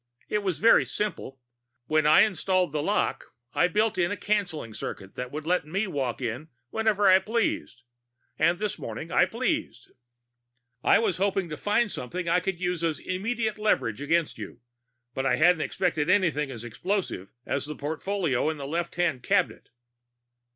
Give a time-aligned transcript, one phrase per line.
[0.29, 1.39] It was very simple:
[1.85, 5.85] when I installed the lock, I built in a canceling circuit that would let me
[5.85, 7.83] walk in whenever I pleased.
[8.39, 9.91] And this morning I pleased.
[10.83, 14.61] I was hoping to find something I could use as immediate leverage against you,
[15.13, 19.69] but I hadn't expected anything as explosive as the portfolio in the left hand cabinet.